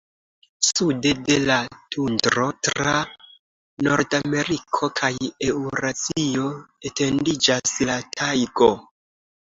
[0.69, 1.57] Sude de la
[1.95, 2.95] tundro, tra
[3.91, 5.15] Nordameriko kaj
[5.53, 6.51] Eŭrazio,
[6.93, 8.77] etendiĝas la tajgo.